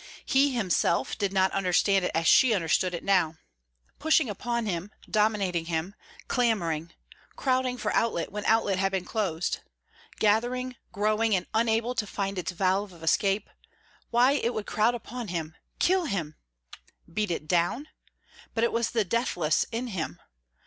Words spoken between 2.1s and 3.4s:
as she understood it now.